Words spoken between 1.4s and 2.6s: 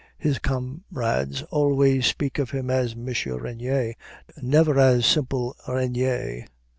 always speak of